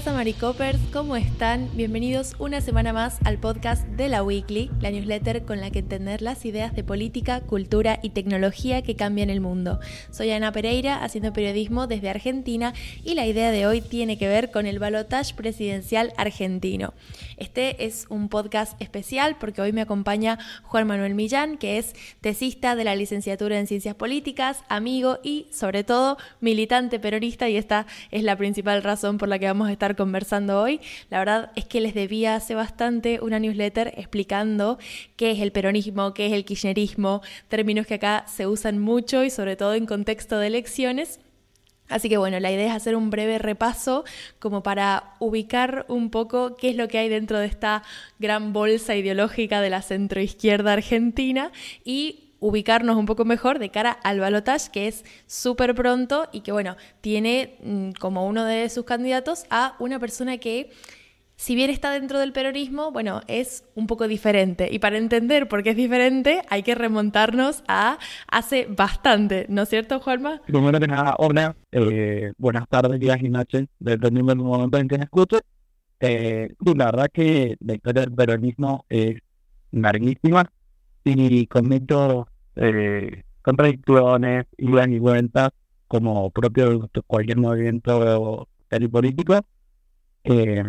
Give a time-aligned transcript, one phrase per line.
[0.00, 0.78] pasa, Maricopers?
[0.94, 1.68] ¿Cómo están?
[1.74, 6.22] Bienvenidos una semana más al podcast de la Weekly, la newsletter con la que entender
[6.22, 9.78] las ideas de política, cultura y tecnología que cambian el mundo.
[10.10, 12.72] Soy Ana Pereira, haciendo periodismo desde Argentina
[13.04, 16.94] y la idea de hoy tiene que ver con el balotaje presidencial argentino.
[17.36, 22.74] Este es un podcast especial porque hoy me acompaña Juan Manuel Millán, que es tesista
[22.74, 28.22] de la licenciatura en Ciencias Políticas, amigo y, sobre todo, militante peronista y esta es
[28.22, 30.80] la principal razón por la que vamos a estar conversando hoy.
[31.08, 34.78] La verdad es que les debía hace bastante una newsletter explicando
[35.16, 39.30] qué es el peronismo, qué es el kirchnerismo, términos que acá se usan mucho y
[39.30, 41.20] sobre todo en contexto de elecciones.
[41.90, 44.04] Así que bueno, la idea es hacer un breve repaso
[44.38, 47.82] como para ubicar un poco qué es lo que hay dentro de esta
[48.20, 51.50] gran bolsa ideológica de la centroizquierda argentina
[51.84, 56.52] y ubicarnos un poco mejor de cara al balotage, que es súper pronto y que,
[56.52, 60.70] bueno, tiene mm, como uno de sus candidatos a una persona que,
[61.36, 64.68] si bien está dentro del peronismo, bueno, es un poco diferente.
[64.70, 69.68] Y para entender por qué es diferente, hay que remontarnos a hace bastante, ¿no es
[69.68, 70.40] cierto, Juanma?
[70.46, 74.98] Primero que nada, hola, eh, buenas tardes, días y noches, dependiendo del momento en que
[74.98, 75.08] me.
[76.02, 79.18] Eh, la verdad que la historia del peronismo es
[79.70, 80.50] larguísima
[81.04, 85.50] y comento eh, contradicciones, idas y vueltas,
[85.88, 88.48] como propio de cualquier movimiento
[88.92, 89.40] político.
[90.24, 90.62] Eh,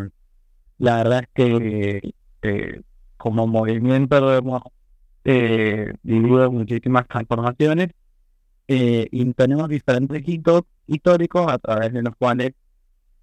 [0.80, 2.82] la verdad es que eh,
[3.18, 4.64] como movimiento hemos
[5.26, 7.90] eh, vivido muchísimas transformaciones
[8.68, 12.54] y tenemos diferentes hitos históricos a través de los cuales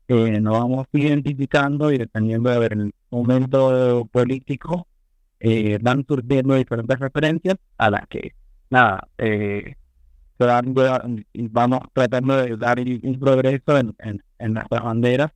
[0.08, 4.86] nos vamos identificando y dependiendo del momento político
[5.40, 8.34] eh, van surgiendo diferentes referencias a las que,
[8.70, 9.76] nada, eh,
[10.38, 15.32] vamos tratando de dar un progreso en, en, en nuestras banderas,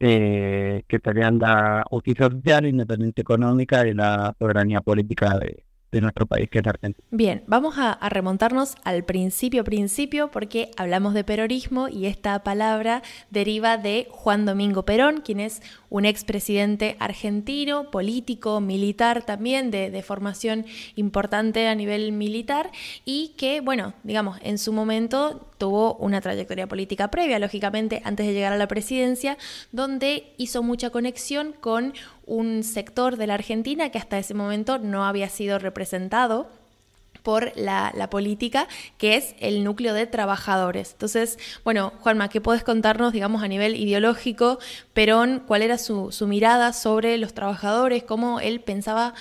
[0.00, 6.26] eh, que serían la justicia social, independencia económica y la soberanía política de, de nuestro
[6.26, 7.06] país, que es Argentina.
[7.10, 13.02] Bien, vamos a, a, remontarnos al principio, principio, porque hablamos de peronismo y esta palabra
[13.30, 20.02] deriva de Juan Domingo Perón, quien es un expresidente argentino, político, militar también, de, de,
[20.02, 20.66] formación
[20.96, 22.70] importante a nivel militar,
[23.04, 28.32] y que, bueno, digamos, en su momento tuvo una trayectoria política previa, lógicamente, antes de
[28.34, 29.38] llegar a la presidencia,
[29.72, 31.94] donde hizo mucha conexión con
[32.26, 36.48] un sector de la Argentina que hasta ese momento no había sido representado
[37.22, 40.92] por la, política, que es el núcleo de trabajadores.
[40.92, 44.60] Entonces, bueno, Juanma, ¿qué puedes contarnos, digamos, a nivel ideológico,
[44.94, 49.14] Perón, cuál era su, mirada sobre los trabajadores, cómo él pensaba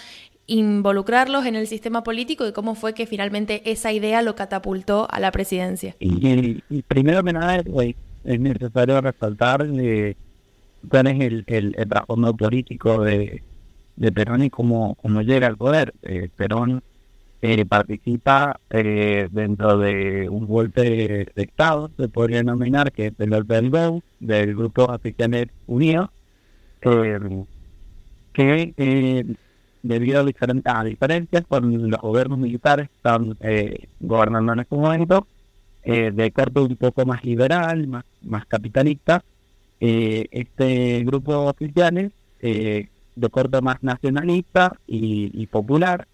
[0.45, 5.19] involucrarlos en el sistema político y cómo fue que finalmente esa idea lo catapultó a
[5.19, 5.95] la presidencia?
[5.99, 10.15] Y, y, primero que nada, es, es necesario resaltar eh,
[10.89, 13.41] cuál es el, el, el trasfondo político de,
[13.95, 15.93] de Perón y cómo, cómo llega al poder.
[16.01, 16.83] Eh, Perón
[17.41, 20.81] eh, participa eh, dentro de un golpe
[21.35, 26.09] de, Estado, se podría denominar, que es el golpe del BEU, del Grupo Oficiales Unidos,
[28.33, 29.35] que
[29.81, 33.37] debido a, diferentes, a diferencias con los gobiernos militares que están
[33.99, 35.27] gobernando en este momento,
[35.83, 39.23] de corte un poco más liberal, más, más capitalista,
[39.79, 46.07] eh, este grupo de oficiales eh, de corte más nacionalista y, popular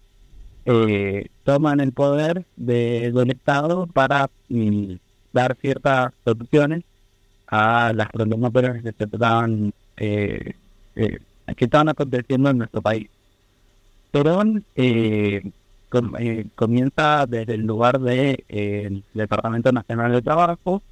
[0.64, 4.94] eh, toman el poder de, del Estado para mm,
[5.32, 6.84] dar ciertas soluciones
[7.46, 13.08] a las problemas que se estaban que estaban aconteciendo en nuestro país.
[14.10, 14.64] Perón
[15.88, 16.12] com,
[16.54, 20.82] comienza desde el lugar del de, el Departamento Nacional de Trabajo,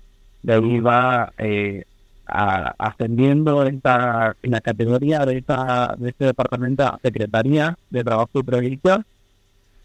[0.42, 1.84] de ahí va eh,
[2.30, 8.40] a, ascendiendo esta, en la categoría de, esta, de este departamento a Secretaría de Trabajo
[8.40, 9.04] y Previsión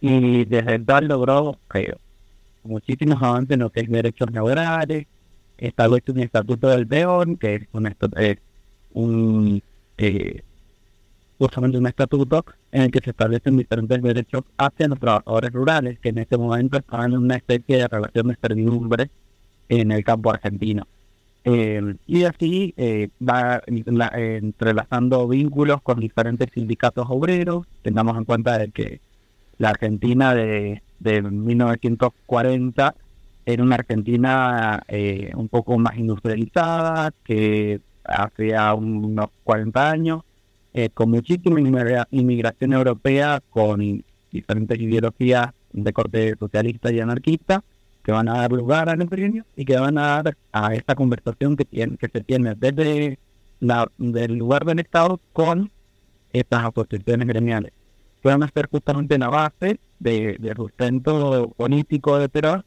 [0.02, 1.58] y desde tal logró
[2.64, 5.08] muchísimos avances en lo que es derechos laborales,
[5.58, 7.88] establece un estatuto del peón, que es un,
[8.18, 8.38] eh,
[8.94, 9.62] un
[9.98, 10.44] eh,
[11.38, 16.10] justamente un estatuto en el que se establecen diferentes derechos hacia los trabajadores rurales, que
[16.10, 19.10] en este momento estaban en una especie de relación de servidumbre
[19.70, 20.88] en el campo argentino.
[21.48, 27.68] Eh, y así eh, va la, entrelazando vínculos con diferentes sindicatos obreros.
[27.84, 29.00] Tengamos en cuenta de que
[29.60, 32.96] la Argentina de, de 1940
[33.46, 40.24] era una Argentina eh, un poco más industrializada que hacía unos 40 años,
[40.74, 41.60] eh, con muchísima
[42.12, 47.64] inmigración europea, con diferentes ideologías de corte socialista y anarquista
[48.06, 51.58] que van a dar lugar al empeño y que van a dar a esta conversación
[51.58, 53.18] que, tiene, que se tiene desde
[53.60, 55.72] la, del lugar del Estado con
[56.32, 57.74] estas asociaciones gremiales.
[58.22, 62.64] Pueden ser justamente la base de, de sustento político de Perón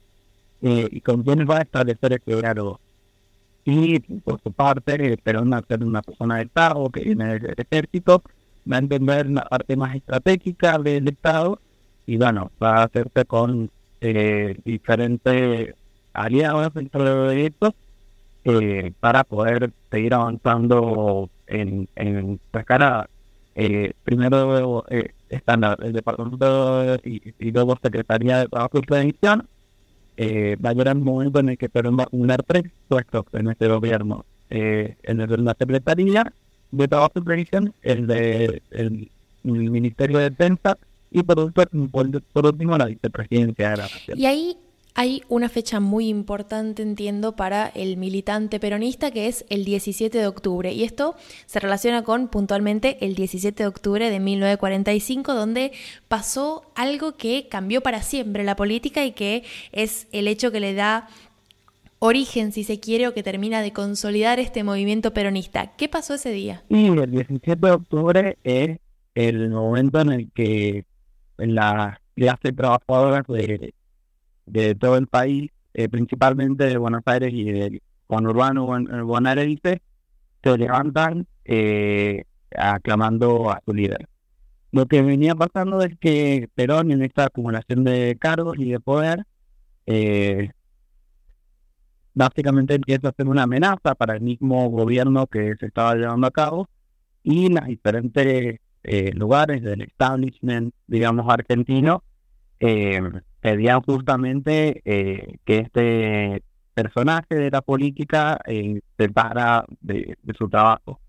[0.61, 2.81] eh, y con quienes va a establecer este diálogo.
[3.65, 8.25] Y por su parte, Perón, al ser una persona de Estado que viene del ejército,
[8.71, 11.61] va a entender la parte más estratégica del Estado
[12.07, 13.71] y bueno, va a hacerse con
[14.01, 15.75] eh, diferentes
[16.13, 17.75] aliados dentro del proyecto
[18.45, 23.09] eh, para poder seguir avanzando en, en sacar
[23.61, 29.49] eh, primero eh, están el Departamento y, y, luego Secretaría de Trabajo y Prevención.
[30.17, 33.67] Eh, va a llegar un momento en el que a acumular tres puestos en este
[33.67, 34.25] gobierno.
[34.51, 36.33] Eh, en el de la Secretaría
[36.71, 38.63] de Trabajo y Prevención, el de
[39.43, 40.79] Ministerio de Defensa
[41.11, 41.69] y por, por,
[42.33, 44.19] por último la vicepresidencia de la Nación.
[44.19, 44.57] Y ahí
[44.99, 50.27] hay una fecha muy importante, entiendo, para el militante peronista, que es el 17 de
[50.27, 50.73] octubre.
[50.73, 51.15] Y esto
[51.47, 55.71] se relaciona con puntualmente el 17 de octubre de 1945, donde
[56.09, 60.75] pasó algo que cambió para siempre la política y que es el hecho que le
[60.75, 61.09] da
[62.01, 65.77] origen, si se quiere, o que termina de consolidar este movimiento peronista.
[65.77, 66.65] ¿Qué pasó ese día?
[66.69, 68.79] Sí, el 17 de octubre es
[69.15, 70.85] el momento en el que
[71.39, 73.73] la clase trabajadora de
[74.51, 78.67] de todo el país, eh, principalmente de Buenos Aires y del conurbano
[79.05, 79.83] bonaerense,
[80.43, 82.25] se levantan eh,
[82.57, 84.09] aclamando a su líder.
[84.73, 89.25] Lo que venía pasando es que Perón, en esta acumulación de cargos y de poder,
[89.87, 90.51] eh,
[92.15, 96.31] básicamente empieza a ser una amenaza para el mismo gobierno que se estaba llevando a
[96.31, 96.69] cabo
[97.23, 102.03] y las diferentes eh, lugares del establishment, digamos, argentino,
[102.61, 103.01] eh,
[103.41, 106.43] pedían justamente eh, que este
[106.75, 111.01] personaje de la política eh, se para de, su trabajo.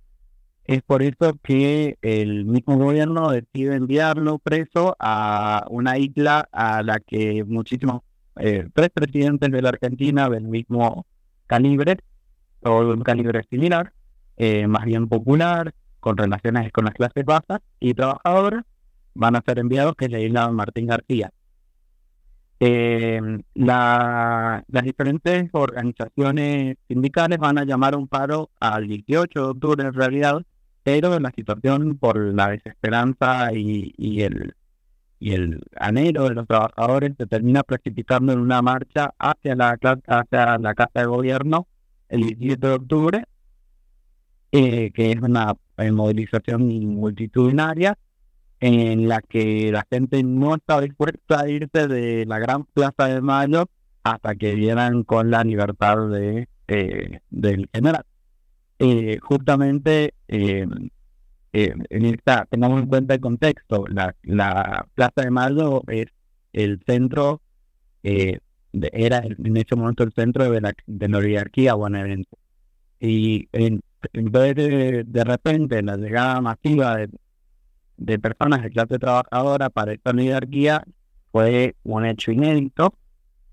[0.65, 6.99] Es por eso que el mismo gobierno decide enviarlo preso a una isla a la
[6.99, 8.01] que muchísimos,
[8.37, 11.05] eh, tres presidentes de la Argentina del mismo
[11.47, 11.97] calibre,
[12.61, 13.93] o de un calibre similar,
[14.37, 18.63] eh, más bien popular, con relaciones con las clases bajas y trabajadoras,
[19.13, 21.31] van a ser enviados, que es la isla Martín García.
[22.61, 23.21] Eh,
[23.53, 29.93] la, las diferentes organizaciones sindicales van a llamar un paro al 18 de octubre en
[29.93, 30.41] realidad,
[30.83, 34.55] pero la situación por la desesperanza y, y el
[35.21, 40.57] y el anhelo de los trabajadores se termina precipitando en una marcha hacia la hacia
[40.57, 41.67] la casa de gobierno
[42.07, 43.25] el 17 de octubre,
[44.51, 47.97] eh, que es una eh, movilización multitudinaria
[48.59, 53.21] en la que la gente no estaba dispuesta a irse de la gran plaza de
[53.21, 53.69] Mayo
[54.03, 58.05] hasta que vieran con la libertad de eh, del general.
[58.77, 60.67] Eh, justamente eh,
[61.51, 66.05] en esta, tengamos en cuenta el contexto, la, la plaza de Mayo es
[66.53, 67.41] el centro,
[68.03, 72.37] era en ese momento el centro de la, de la oligarquía bonaerense.
[72.99, 73.81] Y en,
[74.13, 76.97] vez de, de repente la llegada masiva
[77.97, 80.83] de, personas de clase trabajadora para esta oligarquía
[81.31, 82.93] fue un hecho inédito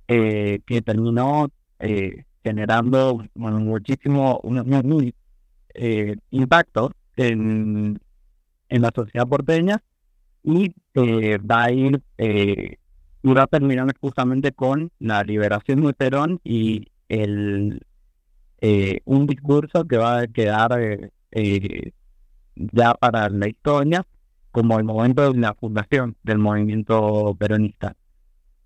[0.08, 5.12] eh, que terminó eh, generando muchísimo un,
[5.74, 7.98] eh, impacto en,
[8.68, 9.82] en la sociedad porteña
[10.44, 12.02] y va a ir
[13.24, 17.80] va a terminar justamente con la liberación de Perón y el
[19.04, 21.10] un discurso que va a quedar
[22.56, 24.06] ya para la historia
[24.56, 27.94] como el momento de la fundación del movimiento peronista.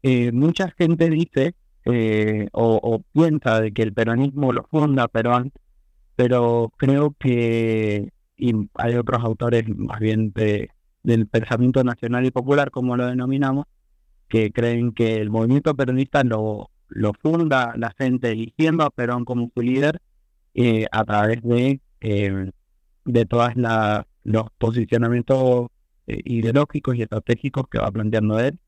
[0.02, 1.54] Eh, mucha gente dice
[1.85, 5.52] eh, o, piensa de que el peronismo lo funda Perón,
[6.14, 12.97] pero creo que y hay otros autores más bien del pensamiento nacional y popular, como
[12.97, 13.66] lo denominamos,
[14.28, 19.50] que creen que el movimiento peronista lo, lo funda la gente eligiendo a Perón como
[19.54, 20.00] su líder
[20.54, 21.80] eh, a través de,
[23.04, 23.52] de todos
[24.25, 25.68] los posicionamientos
[26.06, 28.59] eh, ideológicos y estratégicos que va planteando él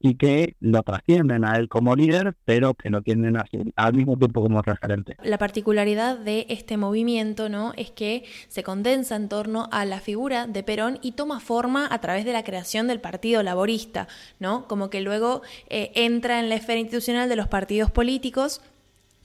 [0.00, 4.16] y que lo trascienden a él como líder, pero que lo tienen así, al mismo
[4.16, 5.16] tiempo como referente.
[5.22, 7.72] La particularidad de este movimiento ¿no?
[7.76, 12.00] es que se condensa en torno a la figura de Perón y toma forma a
[12.00, 14.68] través de la creación del Partido Laborista, ¿no?
[14.68, 18.60] como que luego eh, entra en la esfera institucional de los partidos políticos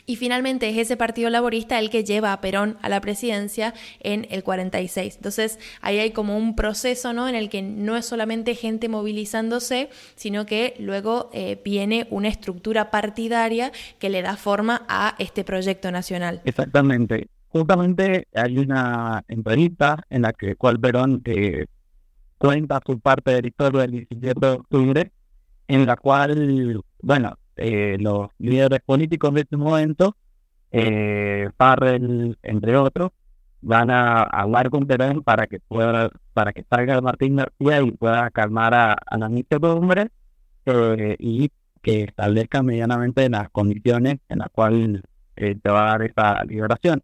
[0.05, 4.27] y finalmente es ese Partido Laborista el que lleva a Perón a la presidencia en
[4.29, 5.15] el 46.
[5.17, 7.27] Entonces ahí hay como un proceso ¿no?
[7.27, 12.91] en el que no es solamente gente movilizándose, sino que luego eh, viene una estructura
[12.91, 16.41] partidaria que le da forma a este proyecto nacional.
[16.46, 17.27] Exactamente.
[17.50, 21.65] justamente hay una entrevista en la que cual Perón eh,
[22.38, 25.12] cuenta su parte del historia del 17 de octubre,
[25.67, 30.15] en la cual, bueno, eh, los líderes políticos de ese momento,
[30.72, 33.12] eh, Parrell, entre otros,
[33.62, 38.30] van a hablar con Perón para que pueda, para que salga Martín García y pueda
[38.32, 40.10] calmar a, a la muchedumbre
[40.65, 41.51] eh, y
[41.82, 45.01] que establezca medianamente las condiciones en las cuales
[45.36, 47.03] eh, te va a dar esa liberación.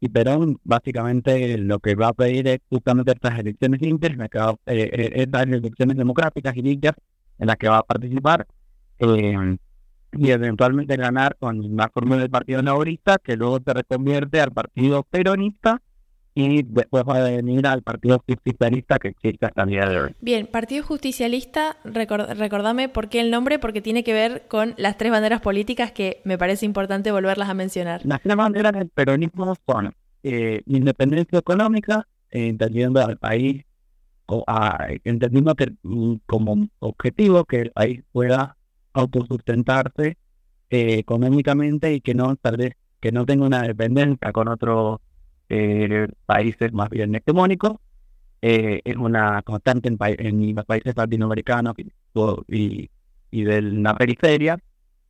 [0.00, 5.12] Y Perón básicamente lo que va a pedir es justamente estas elecciones limpias, eh, eh,
[5.14, 6.94] estas elecciones democráticas y limpias
[7.38, 8.46] en las que va a participar
[8.98, 9.56] eh,
[10.18, 15.02] y eventualmente ganar con la fórmula del Partido Laborista, que luego se reconvierte al Partido
[15.02, 15.80] Peronista
[16.34, 20.14] y después va a venir al Partido Justicialista que existe hasta el día de hoy.
[20.20, 25.10] Bien, Partido Justicialista, recordame por qué el nombre, porque tiene que ver con las tres
[25.10, 28.02] banderas políticas que me parece importante volverlas a mencionar.
[28.04, 33.64] Las tres banderas del peronismo son eh, independencia económica, eh, entendiendo al país,
[34.26, 38.55] o a, entendiendo que, mm, como objetivo que el país pueda
[38.96, 40.16] autosustentarse
[40.70, 45.00] eh, económicamente y que no tal vez que no tenga una dependencia con otros
[45.48, 47.76] eh, países más bien hegemónicos.
[48.42, 51.74] Eh, es una constante en, los países latinoamericanos
[52.48, 52.90] y,
[53.30, 54.58] y, de la periferia,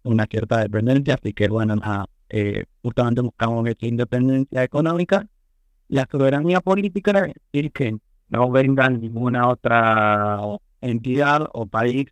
[0.05, 1.75] una cierta dependencia, así que bueno,
[2.29, 5.27] eh, justamente buscamos esa independencia económica.
[5.89, 10.41] La soberanía política es decir que no venga ninguna otra
[10.81, 12.07] entidad o país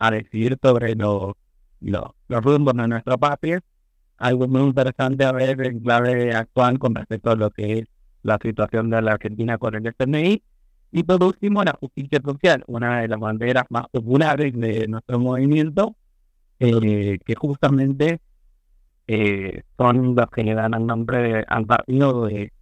[0.00, 1.34] a decidir sobre los,
[1.80, 3.60] los, los rumbos de nuestra patria,
[4.16, 7.84] algo muy interesante a ver en clave actual con respecto a lo que es
[8.22, 10.42] la situación de la Argentina con el FMI.
[10.92, 15.94] Y por último, la justicia social, una de las banderas más populares de nuestro movimiento,
[16.58, 18.20] eh, que justamente
[19.06, 22.52] eh, son los que le dan el nombre al partido de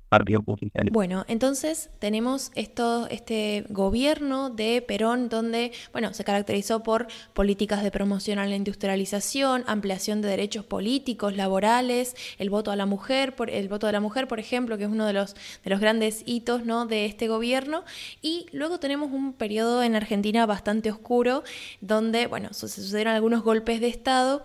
[0.90, 7.90] Bueno, entonces tenemos esto, este gobierno de Perón donde, bueno, se caracterizó por políticas de
[7.90, 13.50] promoción a la industrialización, ampliación de derechos políticos, laborales, el voto a la mujer, por,
[13.50, 16.22] el voto de la mujer, por ejemplo, que es uno de los, de los grandes
[16.24, 16.86] hitos ¿no?
[16.86, 17.84] de este gobierno.
[18.22, 21.42] Y luego tenemos un periodo en Argentina bastante oscuro,
[21.80, 24.42] donde, bueno, se sucedieron algunos golpes de Estado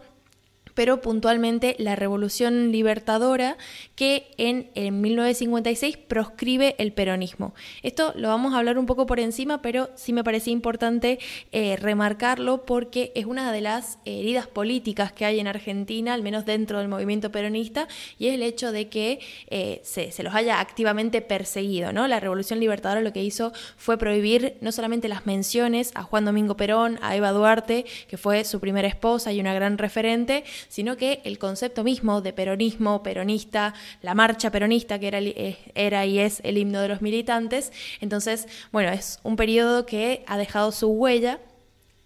[0.74, 3.58] pero puntualmente la Revolución Libertadora
[3.96, 7.54] que en, 1956 proscribe el peronismo.
[7.82, 11.20] Esto lo vamos a hablar un poco por encima, pero sí me parecía importante
[11.52, 16.46] eh, remarcarlo porque es una de las heridas políticas que hay en Argentina, al menos
[16.46, 17.88] dentro del movimiento peronista,
[18.18, 21.94] y es el hecho de que eh, se, se, los haya activamente perseguido.
[21.94, 22.08] ¿no?
[22.08, 26.56] La Revolución Libertadora lo que hizo fue prohibir no solamente las menciones a Juan Domingo
[26.56, 31.22] Perón, a Eva Duarte, que fue su primera esposa y una gran referente, sino que
[31.24, 36.42] el concepto mismo de peronismo, peronista, la marcha peronista, que era, eh, era y es
[36.44, 41.40] el himno de los militantes, entonces, bueno, es un periodo que ha dejado su huella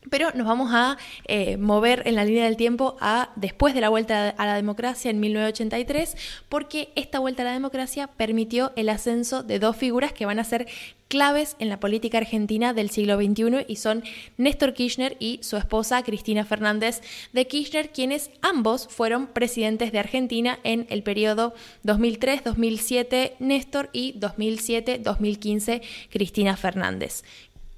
[0.10, 3.89] pero nos vamos a eh, mover en la línea del tiempo a después de la
[3.89, 6.16] vuelta a la democracia en 1983,
[6.50, 10.44] porque esta vuelta a la democracia permitió el ascenso de dos figuras que van a
[10.44, 10.68] ser
[11.08, 14.04] claves en la política argentina del siglo XXI y son
[14.38, 17.01] Néstor Kirchner y su esposa Cristina Fernández
[17.34, 21.54] de Kirchner, quienes ambos fueron presidentes de Argentina en el periodo
[21.86, 27.24] 2003-2007 Néstor y 2007-2015 Cristina Fernández.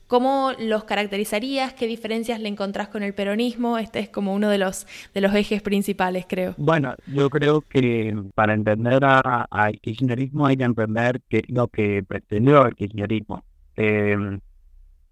[0.09, 1.75] ¿Cómo los caracterizarías?
[1.75, 3.77] ¿Qué diferencias le encontrás con el peronismo?
[3.77, 6.55] Este es como uno de los, de los ejes principales, creo.
[6.57, 12.01] Bueno, yo creo que para entender al kirchnerismo hay que entender qué es lo que
[12.01, 13.45] pretendió el kirchnerismo.
[13.75, 14.39] Eh,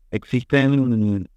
[0.10, 1.28] existen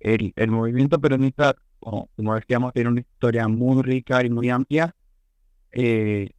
[0.00, 4.92] el, el, movimiento peronista, como, decíamos, tiene una historia muy rica y muy amplia.
[5.70, 6.30] Eh,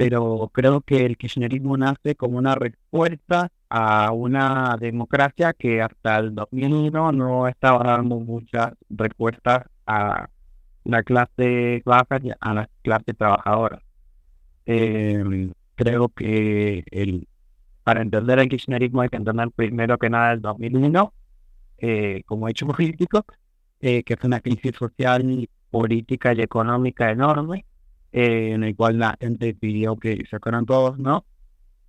[0.00, 6.34] pero creo que el kirchnerismo nace como una respuesta a una democracia que hasta el
[6.34, 10.30] 2001 no estaba dando muchas respuestas a
[10.84, 13.82] la clase baja y a la clase trabajadora.
[14.64, 17.28] Eh, creo que el,
[17.84, 21.12] para entender el kirchnerismo hay que entender primero que nada el 2001
[21.76, 23.26] eh, como hecho político,
[23.80, 27.66] eh, que es una crisis social, política y económica enorme
[28.12, 31.24] eh, en el cual la gente pidió que sacaran todos, ¿no?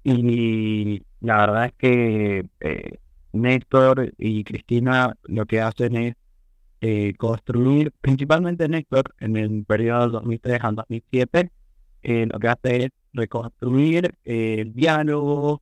[0.04, 2.98] Y la verdad es que eh,
[3.34, 6.16] Néstor y Cristina lo que hacen es
[6.82, 11.52] eh, construir, principalmente Néstor, en el periodo 2003 al 2007,
[12.04, 15.62] eh, lo que hace es reconstruir el diálogo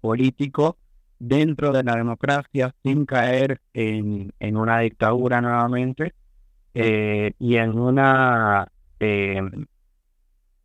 [0.00, 0.76] político
[1.18, 6.14] dentro de la democracia sin caer en, en una dictadura nuevamente
[6.74, 8.70] y en una
[9.00, 9.40] eh,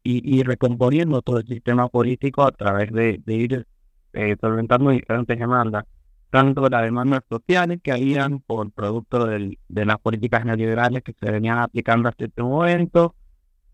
[0.08, 3.66] y, recomponiendo todo el sistema político a través de, ir
[4.14, 5.86] eh, solventando diferentes demandas,
[6.30, 11.58] tanto las demandas sociales que habían por producto de las políticas neoliberales que se venían
[11.58, 13.16] aplicando hasta este momento,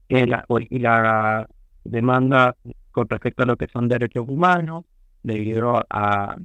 [0.08, 1.48] eh, la, y la
[1.84, 2.56] demanda
[2.92, 4.86] con respecto a lo que son derechos humanos,
[5.24, 6.38] debido a,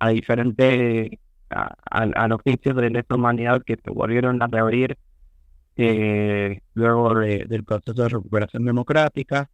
[0.00, 1.10] a diferentes
[1.50, 4.98] a, a, los juicios de humanidad que se volvieron a reabrir
[5.78, 9.48] eh, luego del proceso de recuperación democrática,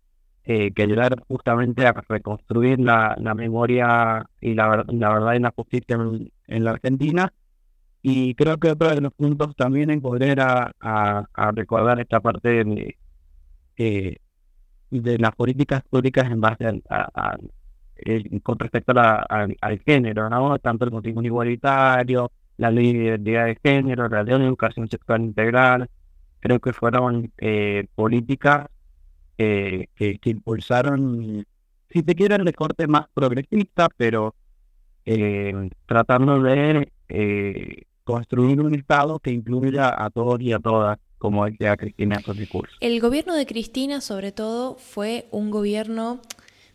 [0.44, 5.52] eh, que ayudaron justamente a reconstruir la, la memoria y la, la verdad y la
[5.54, 5.98] justicia
[6.48, 7.32] en, la Argentina.
[8.02, 12.64] Y creo que otro de los puntos también en poder a, a, recordar esta parte
[12.64, 12.96] de,
[13.76, 14.16] eh,
[14.90, 17.36] de las políticas públicas en base a,
[18.42, 20.58] con respecto al género, ¿no?
[20.58, 25.22] Tanto el matrimonio igualitario, la ley de identidad de género, la ley de educación sexual
[25.22, 25.88] integral,
[26.44, 28.68] creo que fueron eh, políticas
[29.38, 31.46] eh, que, impulsaron,
[31.90, 34.34] si te quieren, de corte más progresista, pero
[35.06, 36.92] eh, tratando de
[38.04, 42.34] construir un Estado que incluya a todos y a todas como decía Cristina en su
[42.34, 42.76] discurso.
[42.80, 46.20] El gobierno de Cristina, sobre todo, fue un gobierno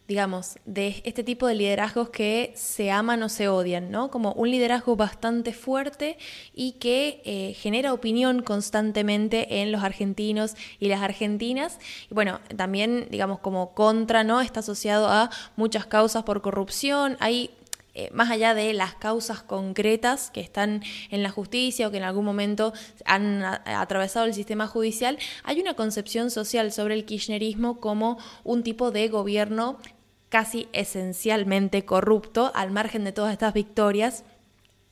[0.09, 4.09] digamos, de este tipo de liderazgos que se aman o se odian, ¿no?
[4.09, 6.17] Como un liderazgo bastante fuerte
[6.51, 11.77] y que eh, genera opinión constantemente en los argentinos y las argentinas.
[12.09, 14.41] Y bueno, también, digamos, como contra, ¿no?
[14.41, 17.15] Está asociado a muchas causas por corrupción.
[17.19, 17.51] Hay
[17.93, 22.03] eh, más allá de las causas concretas que están en la justicia o que en
[22.03, 22.73] algún momento
[23.05, 28.91] han atravesado el sistema judicial, hay una concepción social sobre el kirchnerismo como un tipo
[28.91, 29.79] de gobierno
[30.29, 34.23] casi esencialmente corrupto, al margen de todas estas victorias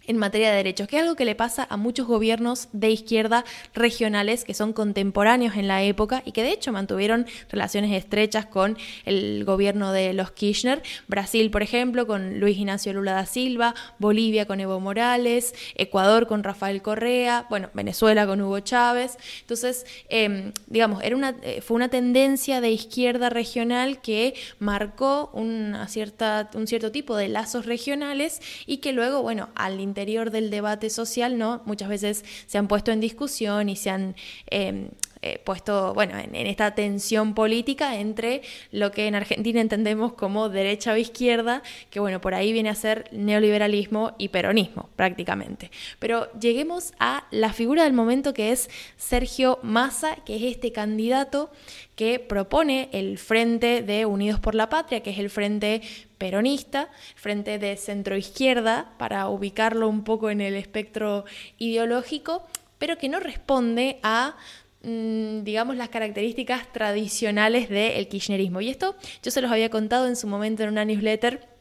[0.08, 3.44] en materia de derechos, que es algo que le pasa a muchos gobiernos de izquierda
[3.74, 8.77] regionales que son contemporáneos en la época y que de hecho mantuvieron relaciones estrechas con
[9.05, 10.81] el gobierno de los Kirchner.
[11.08, 16.44] Brasil, por ejemplo, con Luis Ignacio Lula da Silva, Bolivia con Evo Morales, Ecuador con
[16.44, 19.18] Rafael Correa, bueno, Venezuela con Hugo Chávez.
[19.42, 25.88] Entonces, em, digamos, era una, eh, fue una tendencia de izquierda regional que marcó una
[25.90, 29.97] cierta, un cierto tipo de lazos regionales y que luego, bueno, al interior
[30.31, 31.62] del debate social, ¿no?
[31.66, 34.16] Muchas veces se han puesto en discusión y se han
[34.48, 34.90] em,
[35.22, 40.94] eh, puesto, bueno, en, esta tensión política entre lo que en Argentina entendemos como derecha
[40.94, 45.72] o izquierda, que bueno, por ahí viene a ser neoliberalismo y peronismo prácticamente.
[46.00, 51.51] Pero lleguemos a la figura del momento que es Sergio Massa, que es este candidato
[51.96, 55.82] que propone el Frente de Unidos por la Patria, que es el Frente
[56.18, 61.25] peronista, frente de centroizquierda, para ubicarlo un poco en el espectro
[61.58, 62.46] ideológico,
[62.77, 64.36] pero que no responde a
[64.81, 68.61] digamos, las características tradicionales del kirchnerismo.
[68.61, 71.57] Y esto yo se los había contado en su momento en una newsletter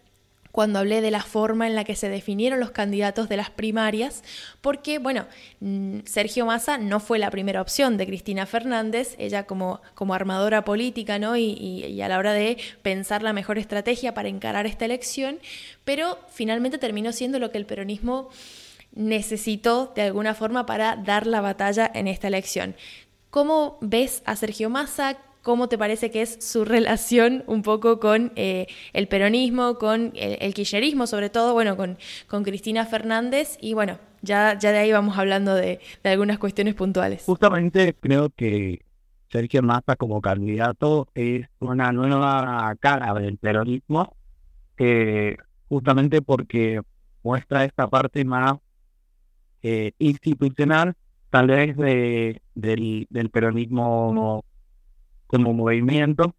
[0.57, 4.25] cuando hablé de la forma en la que se definieron los candidatos de las primarias,
[4.63, 5.27] porque, bueno,
[5.61, 10.65] mm, Sergio Massa no fue la primera opción de Cristina Fernández, ella como, como armadora
[10.65, 11.37] política, ¿no?
[11.37, 15.41] Y, a la hora de pensar la mejor estrategia para encarar esta elección,
[15.85, 18.31] pero finalmente terminó siendo lo que el peronismo
[18.95, 22.77] necesitó de alguna forma para dar la batalla en esta elección.
[23.37, 25.19] ¿Cómo ves a Sergio Massa?
[25.43, 30.55] cómo te parece que es su relación un poco con eh, el peronismo, con el,
[30.55, 31.99] kirchnerismo, sobre todo, bueno, con,
[32.45, 37.25] Cristina Fernández y bueno, ya, de ahí vamos hablando de, algunas cuestiones puntuales.
[37.27, 38.81] Justamente creo que
[39.31, 44.17] Sergio Massa como candidato es una nueva cara del peronismo,
[45.69, 46.81] justamente porque
[47.23, 48.55] muestra esta parte más
[49.63, 50.97] eh, institucional,
[51.37, 54.43] tal vez de, del, peronismo
[55.27, 56.35] como movimiento,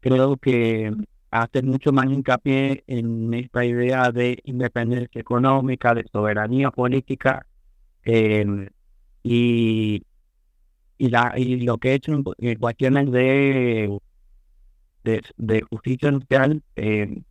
[0.00, 0.94] creo que
[1.30, 7.46] hace mucho más hincapié en esta idea de independencia económica, de soberanía política,
[8.02, 8.70] em,
[9.22, 10.06] y,
[10.98, 14.00] la, lo que he hecho en, cuestiones de,
[15.68, 17.24] justicia social em,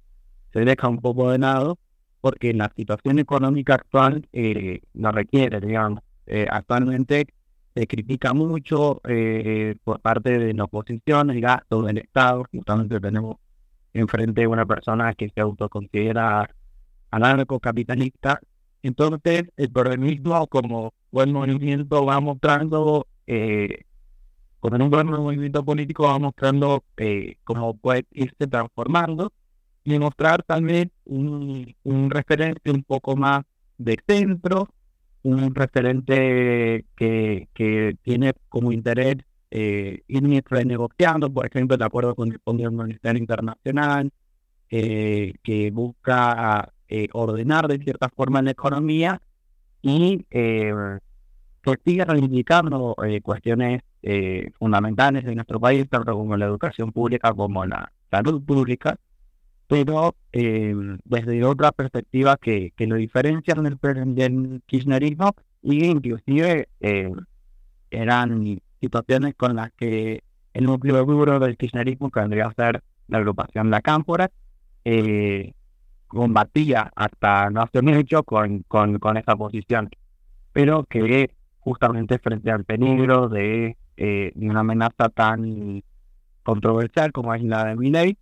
[0.53, 1.79] se deja un poco de lado,
[2.21, 6.03] porque la situación económica actual eh, lo requiere, digamos.
[6.29, 7.27] Eh, actualmente
[7.75, 12.45] se critica mucho eh, por parte de la oposición el gasto del Estado.
[12.51, 13.37] Justamente tenemos
[13.93, 16.49] enfrente una persona que se autoconsidera
[17.11, 18.39] anarcocapitalista.
[18.83, 23.83] Entonces, el peronismo como buen movimiento va mostrando, eh,
[24.59, 29.31] como un buen movimiento político va mostrando eh, cómo puede irse transformando
[29.83, 33.43] y mostrar también un, un referente un poco más
[33.77, 34.67] de centro,
[35.23, 39.17] un referente que, que tiene como interés
[39.51, 44.11] eh, ir renegociando, por ejemplo, de acuerdo con el Fondo Monetario Internacional,
[44.69, 49.19] eh, que busca eh, ordenar de cierta forma la economía
[49.81, 50.71] y eh,
[51.63, 53.81] que sigue reivindicando cuestiones
[54.57, 58.97] fundamentales de nuestro país, tanto como la educación pública como la salud pública,
[59.69, 60.73] pero eh,
[61.05, 63.63] desde otra perspectiva que, lo diferencian
[64.15, 67.11] del, kirchnerismo y inclusive eh,
[67.91, 70.23] eran situaciones con las que
[70.55, 74.31] el núcleo duro del kirchnerismo, que vendría a ser la agrupación La Cámpora,
[74.85, 75.53] eh,
[76.07, 79.91] combatía hasta no hace mucho con, con, esa posición,
[80.51, 81.29] pero que
[81.59, 85.83] justamente frente al peligro de, de una amenaza tan
[86.41, 88.17] controversial como es la de Milley,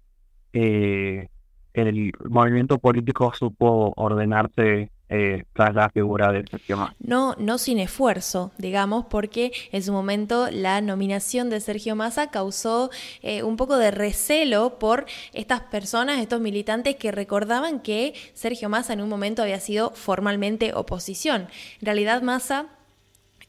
[0.51, 1.29] eh,
[1.77, 6.93] el movimiento político supo ordenarse eh, tras la figura de Sergio Massa.
[6.99, 12.89] No, no sin esfuerzo, digamos, porque en su momento la nominación de Sergio Massa causó
[13.21, 18.91] eh, un poco de recelo por estas personas, estos militantes que recordaban que Sergio Massa
[18.91, 21.47] en un momento había sido formalmente oposición.
[21.79, 22.65] En realidad Massa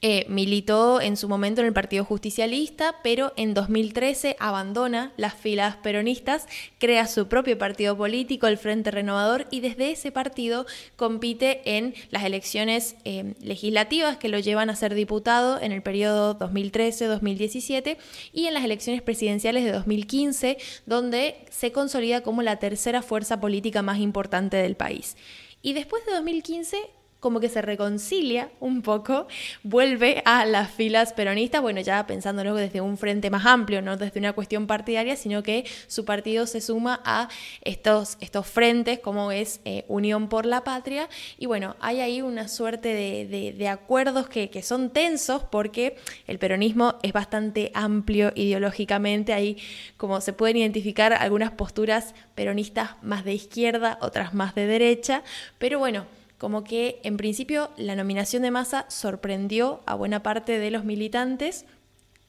[0.00, 5.74] eh, militó en su momento en el Partido Justicialista, pero en 2013 abandona las filas
[5.76, 6.46] peronistas,
[6.78, 12.22] crea su propio partido político, el Frente Renovador, y desde ese partido compite en las
[12.22, 17.96] elecciones eh, legislativas que lo llevan a ser diputado en el periodo 2013-2017
[18.32, 23.82] y en las elecciones presidenciales de 2015, donde se consolida como la tercera fuerza política
[23.82, 25.16] más importante del país.
[25.61, 26.78] Y después de 2015
[27.20, 29.26] como que se reconcilia un poco,
[29.62, 34.20] vuelve a las filas peronistas, bueno, ya pensándolo desde un frente más amplio, no desde
[34.20, 37.28] una cuestión partidaria, sino que su partido se suma a
[37.62, 42.46] estos, estos frentes como es eh, Unión por la Patria, y bueno, hay ahí una
[42.46, 48.33] suerte de, de, de acuerdos que, que, son tensos porque el peronismo es bastante amplio
[48.35, 49.57] ideológicamente, ahí
[49.96, 55.22] como se pueden identificar algunas posturas peronistas más de izquierda, otras más de derecha,
[55.59, 56.07] pero bueno,
[56.38, 61.66] como que en principio la nominación de Massa sorprendió a buena parte de los militantes,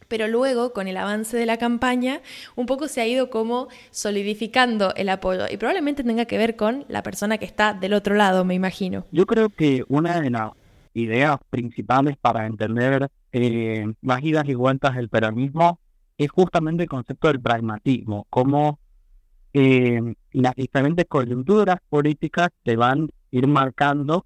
[0.08, 2.22] pero luego con el avance de la campaña
[2.56, 6.86] un poco se ha ido como solidificando el apoyo y probablemente tenga que ver con
[6.89, 9.06] la persona que está del otro lado, me imagino.
[9.12, 10.52] Yo creo que una de las
[10.95, 13.86] ideas principales para entender eh,
[14.24, 15.80] idas y vueltas del peronismo
[16.17, 18.80] es justamente el concepto del pragmatismo, cómo
[19.54, 24.26] eh, las diferentes coyunturas políticas te van ir marcando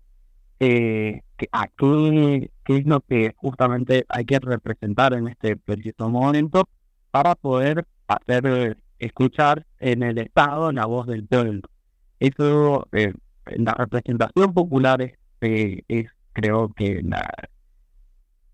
[0.60, 6.70] eh, que aquí qué es lo que justamente hay que representar en este preciso momento
[7.12, 11.62] para poder hacer eh, escuchar en el Estado la voz del pueblo.
[12.20, 13.13] Eso, eh,
[13.58, 17.04] la representación popular es, es creo que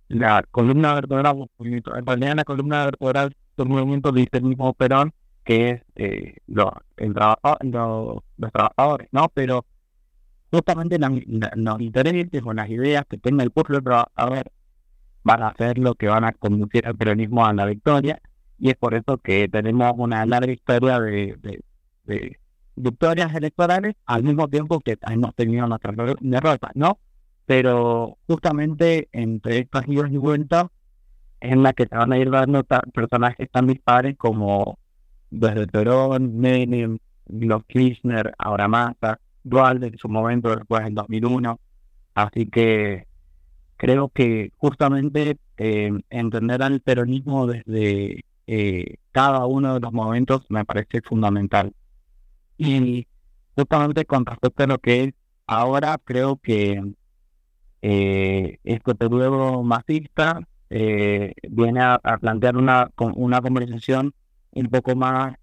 [0.09, 5.69] la, columna vertebral, en realidad la columna vertebral del movimiento dice el mismo Perón, que
[5.69, 6.71] es eh, los
[8.51, 9.29] trabajadores, ¿no?
[9.33, 9.65] Pero
[10.51, 14.51] justamente la, la, los intereses o las ideas que tenga el pueblo trabajador
[15.23, 18.21] van a ser lo que van a conducir al peronismo a la victoria
[18.57, 21.61] y es por eso que tenemos una larga historia de,
[22.75, 26.99] victorias electorales al mismo tiempo que hemos tenido nuestras derrotas, ¿no?
[27.45, 30.65] Pero justamente entre estas idas y vueltas
[31.39, 34.77] en la que se van a ir dando personajes tan dispares como
[35.29, 41.59] desde Perón, Menem, los Kirchner, ahora Massa, Dual en su momento después en 2001.
[42.15, 43.07] Así que
[43.77, 50.65] creo que justamente eh, entender al peronismo desde eh, cada uno de los momentos me
[50.65, 51.73] parece fundamental.
[52.57, 53.07] Y
[53.55, 55.13] justamente con respecto a lo que es
[55.47, 56.93] ahora, creo que
[57.81, 64.13] eh, este periodo masista eh, viene a, plantear una, una conversación
[64.51, 65.35] un poco más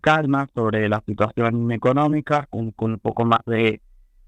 [0.00, 3.80] calma sobre la situación económica, con, un poco más de,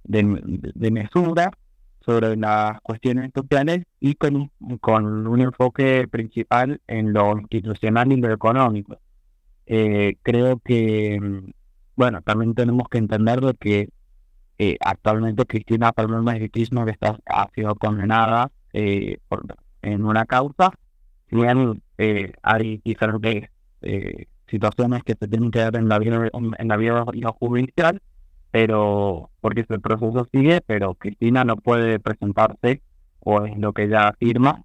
[0.04, 1.50] de, mesura
[2.00, 8.32] sobre las cuestiones sociales y con, con un enfoque principal en lo institucional y lo
[8.32, 8.98] económico.
[9.66, 11.20] Eh, creo que,
[11.94, 13.90] bueno, también tenemos que entender que
[14.58, 19.18] eh, actualmente Cristina Fernández de está, ha sido condenada eh,
[19.82, 20.72] en una causa,
[21.30, 21.82] bien
[22.42, 23.50] hay diferentes
[24.48, 27.04] situaciones que se tienen que dar en la vida en la vida
[27.38, 28.00] judicial,
[28.50, 32.82] pero porque el proceso sigue, pero Cristina no puede presentarse
[33.20, 34.62] o es lo que ella afirma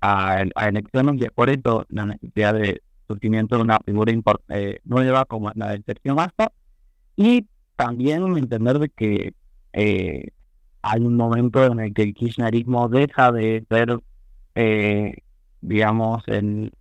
[0.00, 4.12] a, elecciones y por eso la necesidad de surgimiento de una figura
[4.48, 6.52] eh, nueva como la de Sergio Massa.
[7.16, 7.46] Y
[7.76, 9.34] también entender de que
[9.72, 10.28] eh,
[10.82, 13.98] hay un momento en el que el kirchnerismo deja de ser
[14.54, 15.14] eh,
[15.60, 16.72] digamos, el,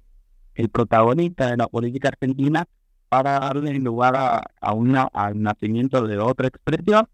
[0.55, 2.65] el protagonista de la política argentina
[3.09, 7.07] para darle lugar a, a una, al nacimiento de otra expresión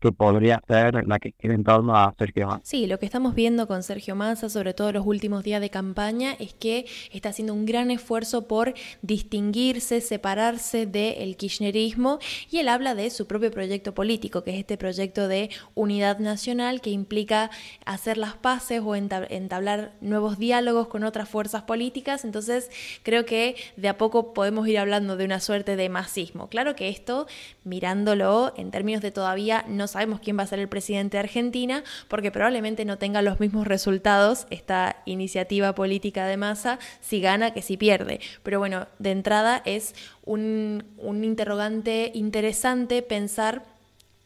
[0.00, 2.60] que podría ser la que quiere en torno a Sergio Massa.
[2.64, 6.34] Sí, lo que estamos viendo con Sergio Massa, sobre todo los últimos días de campaña,
[6.38, 12.18] es que está haciendo un gran esfuerzo por distinguirse, separarse del kirchnerismo
[12.50, 16.80] y él habla de su propio proyecto político, que es este proyecto de unidad nacional
[16.80, 17.50] que implica
[17.84, 22.24] hacer las paces o entablar nuevos diálogos con otras fuerzas políticas.
[22.24, 22.70] Entonces,
[23.02, 26.48] creo que de a poco podemos ir hablando de una suerte de masismo.
[26.48, 27.26] Claro que esto,
[27.64, 31.84] mirándolo en términos de todavía no sabemos quién va a ser el presidente de Argentina,
[32.08, 37.62] porque probablemente no tenga los mismos resultados esta iniciativa política de masa si gana que
[37.62, 38.20] si pierde.
[38.42, 39.94] Pero bueno, de entrada es
[40.24, 43.75] un, un interrogante interesante pensar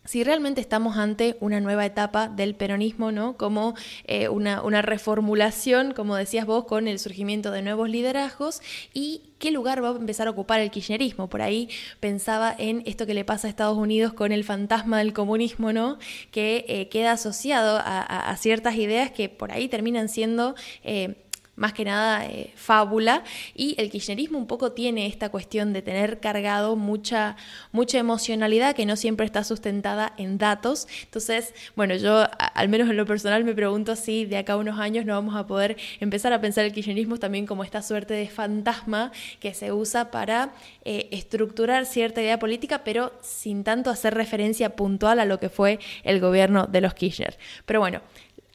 [0.04, 3.36] si realmente estamos ante una nueva etapa del peronismo, ¿no?
[3.36, 8.62] Como eh, una, una, reformulación, como decías vos, con el surgimiento de nuevos liderazgos
[8.94, 11.28] y qué lugar va a empezar a ocupar el kirchnerismo.
[11.28, 11.68] Por ahí
[12.00, 15.98] pensaba en esto que le pasa a Estados Unidos con el fantasma del comunismo, ¿no?
[16.30, 20.54] Que eh, queda asociado a, ciertas ideas que por ahí terminan siendo...
[20.82, 21.16] Eh,
[21.60, 23.22] más que nada eh, fábula,
[23.54, 27.36] y el kirchnerismo un poco tiene esta cuestión de tener cargado mucha,
[27.70, 30.88] mucha emocionalidad que no siempre está sustentada en datos.
[31.04, 34.80] Entonces, bueno, yo al menos en lo personal me pregunto si de acá a unos
[34.80, 38.28] años no vamos a poder empezar a pensar el kirchnerismo también como esta suerte de
[38.28, 40.54] fantasma que se usa para
[40.86, 45.78] eh, estructurar cierta idea política, pero sin tanto hacer referencia puntual a lo que fue
[46.04, 47.36] el gobierno de los Kirchner.
[47.66, 48.00] Pero bueno,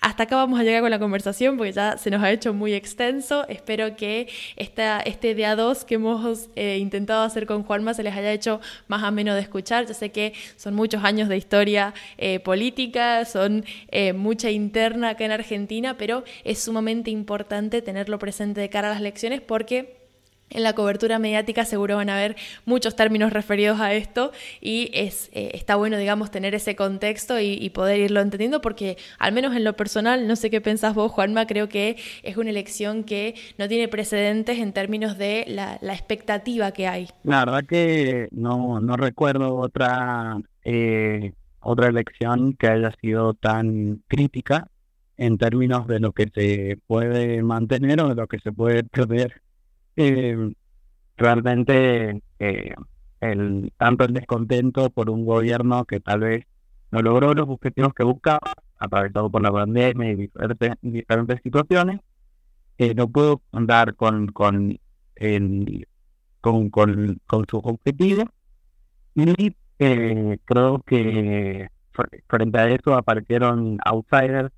[0.06, 2.76] hasta acá vamos a llegar con la conversación porque ya se nos ha hecho muy
[2.76, 3.44] extenso.
[3.50, 8.16] Espero que esta, este día 2 que hemos eh, intentado hacer con Juanma se les
[8.16, 9.88] haya hecho más ameno de escuchar.
[9.88, 15.26] Yo sé que son muchos años de historia eh, política, son eh, mucha interna acá
[15.26, 20.05] en Argentina, pero es sumamente importante tenerlo presente de cara a las elecciones porque
[20.50, 24.32] en la cobertura mediática seguro van a haber muchos términos referidos a esto
[24.62, 29.34] y es, eh, está bueno, digamos, tener ese contexto y, poder irlo entendiendo porque al
[29.34, 33.04] menos en lo personal, no sé qué pensás vos, Juanma, creo que es una elección
[33.04, 37.10] que no tiene precedentes en términos de la, expectativa que hay.
[37.24, 44.70] La verdad que no, no recuerdo otra, eh, otra elección que haya sido tan crítica
[45.18, 49.42] en términos de lo que se puede mantener o de lo que se puede perder
[49.96, 50.54] eh,
[51.18, 52.76] realmente eh,
[53.22, 56.46] el tanto el descontento por un gobierno que tal vez
[56.92, 60.30] no logró los objetivos que buscaba, atravesado por la pandemia y
[60.82, 62.02] diferentes, situaciones,
[62.78, 64.78] eh, no pudo andar con con,
[66.42, 68.26] con, con, sus objetivos.
[69.16, 71.70] Y creo que
[72.28, 74.52] frente a eso aparecieron outsiders,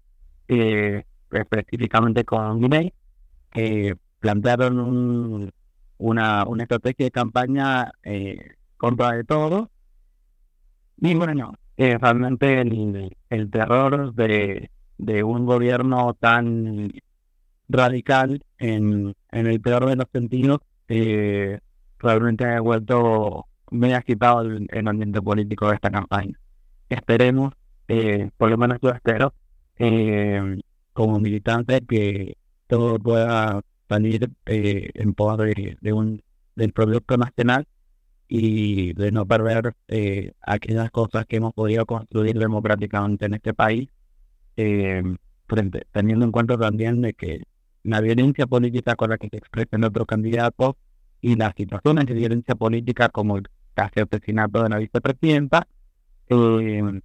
[0.48, 2.92] específicamente con Guinea,
[3.52, 5.52] que plantearon un,
[5.98, 9.70] una, una estrategia de campaña eh, contra de todo.
[11.00, 16.92] Y bueno, realmente el, el terror de, de un gobierno tan
[17.70, 21.60] radical en, en el peor de los sentidos eh,
[22.00, 26.40] realmente ha vuelto muy agitado el, el, ambiente político de esta campaña.
[26.90, 27.54] Esperemos,
[27.88, 29.34] eh, por lo menos yo espero,
[29.78, 30.62] eh,
[30.94, 36.22] como militante, que todo pueda salir eh, en pos de, un,
[36.56, 37.68] del producto nacional
[38.28, 43.90] y de no perder eh, aquellas cosas que hemos podido construir democráticamente en este país,
[44.58, 45.04] eh,
[45.92, 47.44] teniendo en cuenta también de que
[47.84, 50.76] la violencia política con la que se expresan otros candidatos
[51.22, 55.68] y las situaciones de violencia política como el casi asesinato de la vicepresidenta
[56.30, 57.00] eh,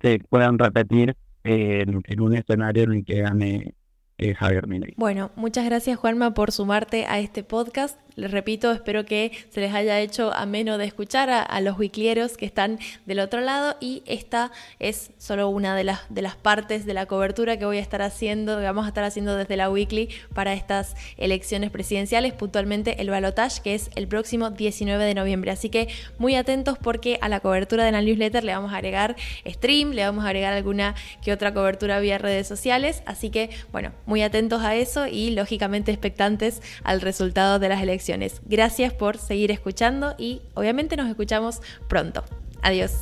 [0.00, 3.74] se puedan repetir en, en un escenario en el que gane
[4.18, 4.66] eh, Javier.
[4.96, 7.98] Bueno, muchas gracias Juanma por sumarte a este podcast.
[8.16, 12.46] Les repito, espero que se les haya hecho ameno de escuchar a, los wiclieros que
[12.46, 16.94] están del otro lado y esta es solo una de las, de las partes de
[16.94, 20.10] la cobertura que voy a estar haciendo, que vamos a estar haciendo desde la weekly
[20.32, 25.50] para estas elecciones presidenciales, puntualmente el balotage que es el próximo 19 de noviembre.
[25.50, 29.16] Así que muy atentos porque a la cobertura de la newsletter le vamos a agregar
[29.44, 33.02] stream, le vamos a agregar alguna que otra cobertura vía redes sociales.
[33.06, 38.03] Así que bueno, muy atentos a eso y lógicamente expectantes al resultado de las elecciones
[38.44, 42.24] Gracias por seguir escuchando y obviamente nos escuchamos pronto.
[42.62, 42.92] Adiós.